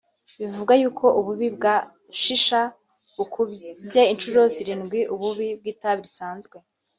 [0.39, 1.75] Bivugwa yuko ububi bwa
[2.19, 2.61] shisha
[3.15, 3.69] bukubye
[4.13, 6.57] incuro zirindwi ububi bw’itabi risanzwe